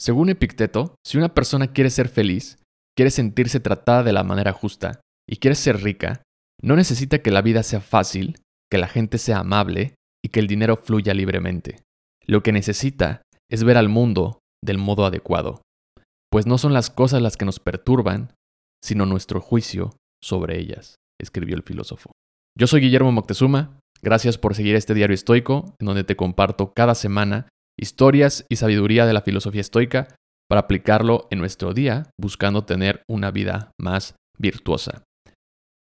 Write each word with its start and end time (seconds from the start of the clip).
Según 0.00 0.30
Epicteto, 0.30 0.94
si 1.06 1.18
una 1.18 1.34
persona 1.34 1.72
quiere 1.72 1.90
ser 1.90 2.08
feliz, 2.08 2.56
quiere 2.96 3.10
sentirse 3.10 3.60
tratada 3.60 4.02
de 4.02 4.14
la 4.14 4.24
manera 4.24 4.52
justa 4.52 5.02
y 5.28 5.36
quiere 5.36 5.54
ser 5.54 5.82
rica, 5.82 6.22
no 6.62 6.74
necesita 6.74 7.18
que 7.18 7.30
la 7.30 7.42
vida 7.42 7.62
sea 7.62 7.82
fácil, 7.82 8.40
que 8.70 8.78
la 8.78 8.88
gente 8.88 9.18
sea 9.18 9.40
amable 9.40 9.94
y 10.24 10.30
que 10.30 10.40
el 10.40 10.46
dinero 10.46 10.76
fluya 10.76 11.12
libremente. 11.12 11.82
Lo 12.26 12.42
que 12.42 12.50
necesita 12.50 13.20
es 13.50 13.62
ver 13.62 13.76
al 13.76 13.90
mundo 13.90 14.38
del 14.64 14.78
modo 14.78 15.04
adecuado, 15.04 15.60
pues 16.30 16.46
no 16.46 16.56
son 16.56 16.72
las 16.72 16.88
cosas 16.88 17.20
las 17.20 17.36
que 17.36 17.44
nos 17.44 17.60
perturban, 17.60 18.32
sino 18.82 19.04
nuestro 19.04 19.42
juicio 19.42 19.90
sobre 20.22 20.58
ellas, 20.58 20.94
escribió 21.20 21.56
el 21.56 21.62
filósofo. 21.62 22.12
Yo 22.58 22.66
soy 22.66 22.80
Guillermo 22.80 23.12
Moctezuma, 23.12 23.78
gracias 24.00 24.38
por 24.38 24.54
seguir 24.54 24.76
este 24.76 24.94
diario 24.94 25.14
estoico, 25.14 25.74
en 25.78 25.86
donde 25.86 26.04
te 26.04 26.16
comparto 26.16 26.72
cada 26.74 26.94
semana 26.94 27.48
historias 27.80 28.44
y 28.48 28.56
sabiduría 28.56 29.06
de 29.06 29.14
la 29.14 29.22
filosofía 29.22 29.62
estoica 29.62 30.08
para 30.48 30.62
aplicarlo 30.62 31.26
en 31.30 31.38
nuestro 31.38 31.72
día, 31.72 32.10
buscando 32.20 32.64
tener 32.64 33.02
una 33.08 33.30
vida 33.30 33.72
más 33.80 34.14
virtuosa. 34.38 35.02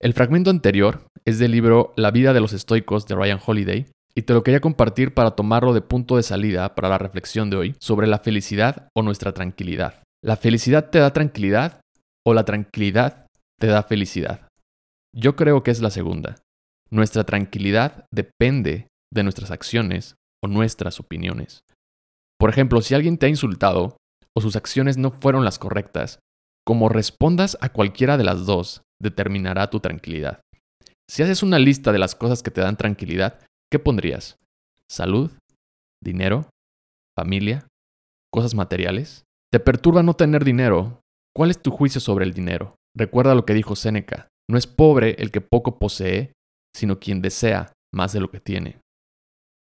El 0.00 0.14
fragmento 0.14 0.50
anterior 0.50 1.06
es 1.24 1.38
del 1.38 1.52
libro 1.52 1.92
La 1.96 2.10
vida 2.10 2.32
de 2.32 2.40
los 2.40 2.52
estoicos 2.52 3.06
de 3.06 3.14
Ryan 3.14 3.40
Holiday, 3.44 3.86
y 4.14 4.22
te 4.22 4.34
lo 4.34 4.42
quería 4.42 4.60
compartir 4.60 5.14
para 5.14 5.32
tomarlo 5.32 5.72
de 5.72 5.80
punto 5.80 6.16
de 6.16 6.22
salida 6.22 6.74
para 6.74 6.88
la 6.88 6.98
reflexión 6.98 7.50
de 7.50 7.56
hoy 7.56 7.76
sobre 7.80 8.06
la 8.06 8.18
felicidad 8.18 8.88
o 8.94 9.02
nuestra 9.02 9.32
tranquilidad. 9.32 10.02
¿La 10.22 10.36
felicidad 10.36 10.90
te 10.90 10.98
da 10.98 11.12
tranquilidad 11.12 11.80
o 12.26 12.34
la 12.34 12.44
tranquilidad 12.44 13.26
te 13.58 13.68
da 13.68 13.82
felicidad? 13.82 14.48
Yo 15.14 15.34
creo 15.34 15.62
que 15.62 15.70
es 15.70 15.80
la 15.80 15.90
segunda. 15.90 16.36
Nuestra 16.90 17.24
tranquilidad 17.24 18.04
depende 18.12 18.88
de 19.12 19.22
nuestras 19.22 19.50
acciones 19.50 20.14
o 20.42 20.48
nuestras 20.48 21.00
opiniones. 21.00 21.62
Por 22.42 22.50
ejemplo, 22.50 22.82
si 22.82 22.92
alguien 22.92 23.18
te 23.18 23.26
ha 23.26 23.28
insultado 23.28 23.98
o 24.36 24.40
sus 24.40 24.56
acciones 24.56 24.98
no 24.98 25.12
fueron 25.12 25.44
las 25.44 25.60
correctas, 25.60 26.18
como 26.66 26.88
respondas 26.88 27.56
a 27.60 27.68
cualquiera 27.68 28.16
de 28.16 28.24
las 28.24 28.46
dos 28.46 28.82
determinará 29.00 29.70
tu 29.70 29.78
tranquilidad. 29.78 30.40
Si 31.08 31.22
haces 31.22 31.44
una 31.44 31.60
lista 31.60 31.92
de 31.92 32.00
las 32.00 32.16
cosas 32.16 32.42
que 32.42 32.50
te 32.50 32.60
dan 32.60 32.76
tranquilidad, 32.76 33.38
¿qué 33.70 33.78
pondrías? 33.78 34.38
¿Salud? 34.90 35.30
¿Dinero? 36.02 36.50
¿Familia? 37.16 37.68
¿Cosas 38.32 38.56
materiales? 38.56 39.22
¿Te 39.52 39.60
perturba 39.60 40.02
no 40.02 40.14
tener 40.14 40.42
dinero? 40.42 41.00
¿Cuál 41.36 41.52
es 41.52 41.62
tu 41.62 41.70
juicio 41.70 42.00
sobre 42.00 42.24
el 42.24 42.32
dinero? 42.32 42.74
Recuerda 42.96 43.36
lo 43.36 43.46
que 43.46 43.54
dijo 43.54 43.76
Séneca, 43.76 44.26
no 44.50 44.58
es 44.58 44.66
pobre 44.66 45.14
el 45.20 45.30
que 45.30 45.42
poco 45.42 45.78
posee, 45.78 46.32
sino 46.74 46.98
quien 46.98 47.22
desea 47.22 47.72
más 47.94 48.12
de 48.12 48.18
lo 48.18 48.32
que 48.32 48.40
tiene. 48.40 48.80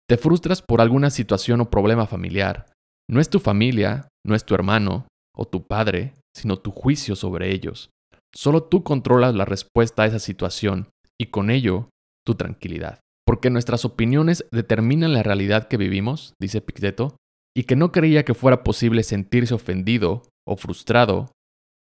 Te 0.08 0.16
frustras 0.16 0.62
por 0.62 0.80
alguna 0.80 1.10
situación 1.10 1.60
o 1.60 1.70
problema 1.70 2.06
familiar. 2.06 2.69
No 3.11 3.20
es 3.20 3.28
tu 3.28 3.41
familia, 3.41 4.08
no 4.25 4.36
es 4.36 4.44
tu 4.44 4.55
hermano 4.55 5.08
o 5.36 5.44
tu 5.44 5.66
padre, 5.66 6.14
sino 6.33 6.58
tu 6.58 6.70
juicio 6.70 7.17
sobre 7.17 7.52
ellos. 7.52 7.91
Solo 8.33 8.62
tú 8.62 8.84
controlas 8.84 9.34
la 9.34 9.44
respuesta 9.44 10.05
a 10.05 10.06
esa 10.06 10.20
situación 10.20 10.91
y 11.20 11.27
con 11.27 11.50
ello 11.50 11.91
tu 12.25 12.36
tranquilidad. 12.36 13.00
Porque 13.27 13.50
nuestras 13.50 13.84
opiniones 13.84 14.44
determinan 14.52 15.12
la 15.12 15.25
realidad 15.25 15.67
que 15.67 15.77
vivimos, 15.77 16.34
dice 16.41 16.58
Epicteto, 16.58 17.17
y 17.56 17.64
que 17.64 17.75
no 17.75 17.91
creía 17.91 18.25
que 18.25 18.34
fuera 18.34 18.62
posible 18.62 19.02
sentirse 19.02 19.55
ofendido 19.55 20.22
o 20.47 20.56
frustrado 20.56 21.33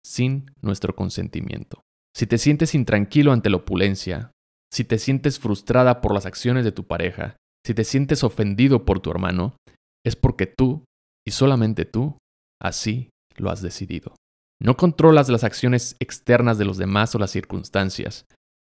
sin 0.06 0.50
nuestro 0.62 0.96
consentimiento. 0.96 1.82
Si 2.16 2.28
te 2.28 2.38
sientes 2.38 2.74
intranquilo 2.74 3.34
ante 3.34 3.50
la 3.50 3.58
opulencia, 3.58 4.32
si 4.72 4.86
te 4.86 4.98
sientes 4.98 5.38
frustrada 5.38 6.00
por 6.00 6.14
las 6.14 6.26
acciones 6.26 6.64
de 6.64 6.72
tu 6.72 6.86
pareja, 6.86 7.36
si 7.66 7.74
te 7.74 7.84
sientes 7.84 8.24
ofendido 8.24 8.86
por 8.86 9.02
tu 9.02 9.12
hermano, 9.12 9.58
es 10.06 10.16
porque 10.16 10.48
tú, 10.48 10.86
y 11.26 11.32
solamente 11.32 11.86
tú, 11.86 12.18
así 12.62 13.10
lo 13.38 13.50
has 13.50 13.62
decidido. 13.62 14.16
No 14.62 14.76
controlas 14.76 15.30
las 15.30 15.44
acciones 15.44 15.96
externas 16.00 16.58
de 16.58 16.66
los 16.66 16.78
demás 16.78 17.16
o 17.16 17.20
las 17.20 17.32
circunstancias. 17.32 18.26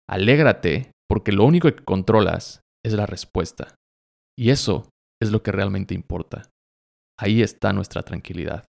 Alégrate 0.10 0.92
porque 1.08 1.32
lo 1.32 1.46
único 1.46 1.72
que 1.74 1.84
controlas 1.84 2.62
es 2.84 2.94
la 2.94 3.06
respuesta. 3.06 3.76
Y 4.38 4.50
eso 4.50 4.90
es 5.22 5.32
lo 5.32 5.44
que 5.44 5.52
realmente 5.52 5.94
importa. 5.94 6.50
Ahí 7.20 7.42
está 7.42 7.72
nuestra 7.72 8.04
tranquilidad. 8.04 8.66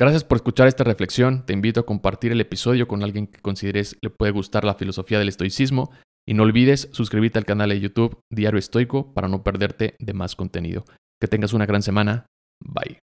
Gracias 0.00 0.22
por 0.22 0.36
escuchar 0.36 0.68
esta 0.68 0.84
reflexión. 0.84 1.44
Te 1.46 1.52
invito 1.52 1.80
a 1.80 1.86
compartir 1.86 2.32
el 2.32 2.40
episodio 2.40 2.86
con 2.86 3.02
alguien 3.02 3.26
que 3.26 3.40
consideres 3.40 3.96
le 4.00 4.10
puede 4.10 4.32
gustar 4.32 4.64
la 4.64 4.74
filosofía 4.74 5.18
del 5.18 5.28
estoicismo 5.28 5.90
y 6.26 6.34
no 6.34 6.42
olvides 6.44 6.88
suscribirte 6.92 7.38
al 7.38 7.46
canal 7.46 7.70
de 7.70 7.80
YouTube 7.80 8.20
Diario 8.30 8.58
Estoico 8.58 9.12
para 9.14 9.28
no 9.28 9.42
perderte 9.42 9.96
de 9.98 10.12
más 10.12 10.36
contenido. 10.36 10.84
Que 11.20 11.26
tengas 11.26 11.52
una 11.52 11.66
gran 11.66 11.82
semana. 11.82 12.26
Bye. 12.64 12.98